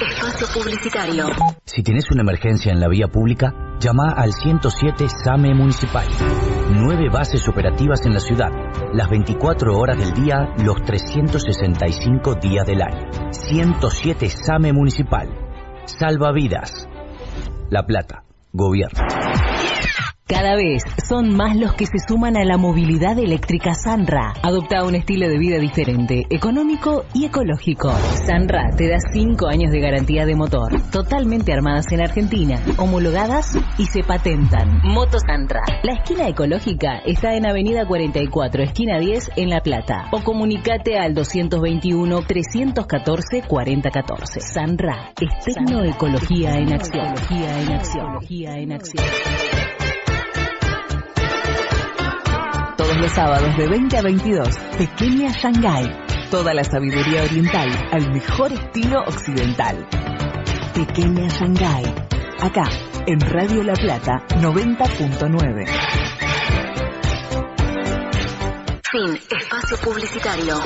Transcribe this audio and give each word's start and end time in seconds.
Espacio 0.00 0.46
publicitario. 0.54 1.26
Si 1.66 1.82
tienes 1.82 2.10
una 2.10 2.22
emergencia 2.22 2.72
en 2.72 2.80
la 2.80 2.88
vía 2.88 3.08
pública, 3.08 3.52
llama 3.78 4.14
al 4.16 4.32
107 4.32 5.06
SAME 5.08 5.54
Municipal. 5.54 6.06
Nueve 6.70 7.10
bases 7.12 7.46
operativas 7.46 8.06
en 8.06 8.14
la 8.14 8.20
ciudad, 8.20 8.50
las 8.94 9.10
24 9.10 9.76
horas 9.76 9.98
del 9.98 10.12
día, 10.14 10.54
los 10.64 10.82
365 10.84 12.34
días 12.36 12.66
del 12.66 12.80
año. 12.80 13.10
107 13.30 14.30
SAME 14.30 14.72
Municipal. 14.72 15.28
Salva 15.84 16.32
vidas. 16.32 16.88
La 17.68 17.84
Plata. 17.84 18.24
Gobierno. 18.52 19.49
Cada 20.30 20.54
vez 20.54 20.84
son 21.08 21.34
más 21.34 21.56
los 21.56 21.74
que 21.74 21.86
se 21.86 21.98
suman 22.06 22.36
a 22.36 22.44
la 22.44 22.56
movilidad 22.56 23.18
eléctrica 23.18 23.74
Sanra. 23.74 24.32
Adopta 24.44 24.84
un 24.84 24.94
estilo 24.94 25.28
de 25.28 25.36
vida 25.36 25.58
diferente, 25.58 26.24
económico 26.30 27.04
y 27.12 27.24
ecológico. 27.24 27.90
Sanra 28.26 28.70
te 28.76 28.88
da 28.88 28.98
5 29.12 29.48
años 29.48 29.72
de 29.72 29.80
garantía 29.80 30.26
de 30.26 30.36
motor, 30.36 30.80
totalmente 30.92 31.52
armadas 31.52 31.90
en 31.90 32.00
Argentina, 32.00 32.62
homologadas 32.78 33.58
y 33.76 33.86
se 33.86 34.04
patentan. 34.04 34.80
Moto 34.84 35.18
Sanra. 35.18 35.62
La 35.82 35.94
esquina 35.94 36.28
ecológica 36.28 36.98
está 37.04 37.34
en 37.34 37.44
Avenida 37.44 37.84
44, 37.84 38.62
esquina 38.62 39.00
10 39.00 39.32
en 39.34 39.50
La 39.50 39.62
Plata. 39.62 40.10
O 40.12 40.22
comunicate 40.22 40.96
al 40.96 41.12
221 41.12 42.22
314 42.22 43.42
4014. 43.48 44.40
Sanra 44.42 45.10
es 45.20 45.44
tecnoecología 45.44 46.56
en 46.56 46.72
acción. 46.72 47.14
En 47.30 47.72
en 48.48 48.72
acción. 48.72 49.04
Los 53.00 53.12
sábados 53.12 53.56
de 53.56 53.66
20 53.66 53.96
a 53.96 54.02
22, 54.02 54.58
Pequeña 54.76 55.32
Shanghai. 55.32 55.88
Toda 56.30 56.52
la 56.52 56.64
sabiduría 56.64 57.22
oriental 57.24 57.70
al 57.92 58.12
mejor 58.12 58.52
estilo 58.52 59.00
occidental. 59.06 59.86
Pequeña 60.74 61.28
Shanghai. 61.28 61.82
Acá, 62.40 62.68
en 63.06 63.20
Radio 63.20 63.62
La 63.62 63.72
Plata 63.72 64.26
90.9. 64.40 65.66
Fin. 68.90 69.18
Espacio 69.38 69.76
publicitario. 69.82 70.56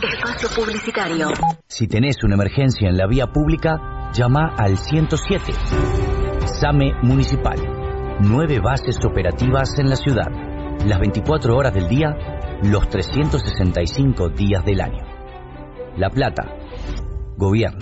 Espacio 0.00 0.48
publicitario. 0.54 1.28
Si 1.66 1.88
tenés 1.88 2.22
una 2.22 2.34
emergencia 2.34 2.88
en 2.88 2.96
la 2.96 3.08
vía 3.08 3.26
pública, 3.26 4.10
llama 4.12 4.54
al 4.56 4.78
107. 4.78 5.52
SAME 6.60 6.92
Municipal. 7.02 7.58
Nueve 8.20 8.60
bases 8.60 8.96
operativas 9.04 9.78
en 9.78 9.90
la 9.90 9.96
ciudad, 9.96 10.26
las 10.86 10.98
24 11.00 11.56
horas 11.56 11.74
del 11.74 11.88
día, 11.88 12.16
los 12.62 12.88
365 12.88 14.28
días 14.30 14.64
del 14.64 14.80
año. 14.80 15.04
La 15.96 16.10
Plata. 16.10 16.44
Gobierno. 17.36 17.78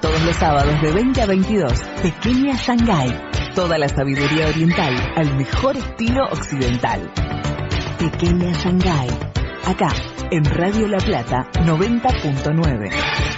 Todos 0.00 0.22
los 0.24 0.36
sábados 0.36 0.80
de 0.80 0.92
20 0.92 1.22
a 1.22 1.26
22, 1.26 1.82
Pequeña 2.02 2.56
Shanghai. 2.56 3.20
Toda 3.54 3.78
la 3.78 3.88
sabiduría 3.88 4.48
oriental 4.48 4.94
al 5.16 5.36
mejor 5.36 5.76
estilo 5.76 6.24
occidental. 6.26 7.10
Pequeña 7.98 8.52
Shanghai. 8.52 9.08
Acá, 9.66 9.88
en 10.30 10.44
Radio 10.44 10.86
La 10.88 10.98
Plata 10.98 11.50
90.9. 11.64 13.37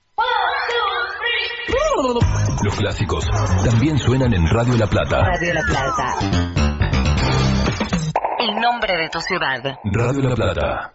Los 2.01 2.75
clásicos 2.77 3.27
también 3.63 3.99
suenan 3.99 4.33
en 4.33 4.47
Radio 4.47 4.75
La 4.75 4.87
Plata. 4.87 5.21
Radio 5.23 5.53
La 5.53 5.61
Plata. 5.61 6.15
El 8.39 8.55
nombre 8.59 8.97
de 8.97 9.09
tu 9.09 9.19
ciudad. 9.19 9.61
Radio 9.83 10.29
La 10.29 10.35
Plata. 10.35 10.93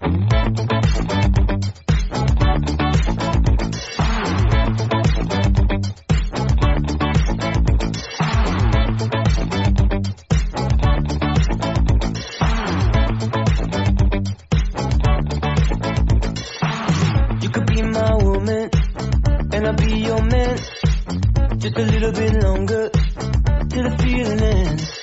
A 21.78 21.82
little 21.82 22.12
bit 22.12 22.42
longer 22.42 22.88
till 23.68 23.84
the 23.84 23.96
feeling 24.00 24.40
ends. 24.40 25.00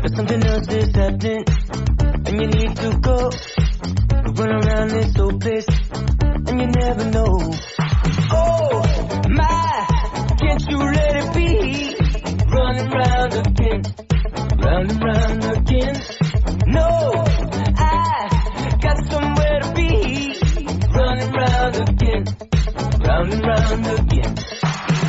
But 0.00 0.16
something 0.16 0.42
else 0.42 0.68
is 0.68 0.94
happening, 0.94 1.44
and 2.26 2.40
you 2.40 2.46
need 2.46 2.76
to 2.76 2.98
go. 2.98 3.30
Run 4.38 4.50
around 4.64 4.88
this 4.88 5.14
whole 5.16 5.38
place, 5.38 5.66
and 6.22 6.60
you 6.60 6.66
never 6.66 7.04
know. 7.10 7.52
Oh 8.32 8.82
my, 9.28 9.86
can't 10.40 10.64
you 10.68 10.78
let 10.78 11.16
it 11.16 11.34
be? 11.34 11.96
Running 12.56 12.90
round 12.90 13.32
again, 13.34 13.82
round 14.64 14.90
and 14.90 15.04
round 15.04 15.44
again. 15.58 16.17
Round 23.08 23.32
and 23.32 23.42
round 23.46 23.86
again. 23.86 24.36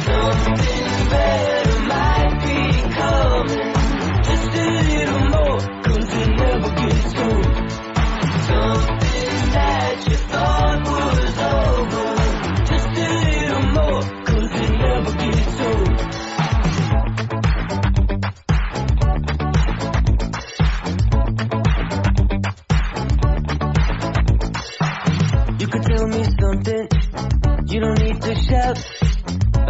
Something 0.06 1.10
better 1.10 1.49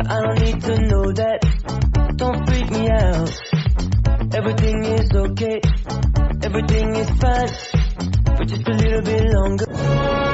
I 0.07 0.21
don't 0.21 0.39
need 0.39 0.61
to 0.61 0.81
know 0.81 1.11
that. 1.11 2.15
Don't 2.15 2.47
freak 2.47 2.71
me 2.71 2.89
out. 2.89 4.33
Everything 4.33 4.85
is 4.85 5.11
okay. 5.13 5.61
Everything 6.43 6.95
is 6.95 7.09
fine. 7.19 8.37
For 8.37 8.45
just 8.45 8.67
a 8.67 8.73
little 8.73 9.01
bit 9.01 9.23
longer. 9.33 10.28